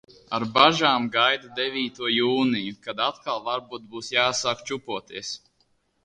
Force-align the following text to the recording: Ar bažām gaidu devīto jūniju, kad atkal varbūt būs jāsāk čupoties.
Ar 0.35 0.43
bažām 0.53 1.03
gaidu 1.15 1.49
devīto 1.59 2.07
jūniju, 2.11 2.71
kad 2.87 3.03
atkal 3.09 3.43
varbūt 3.49 3.85
būs 3.91 4.09
jāsāk 4.15 4.65
čupoties. 4.71 5.31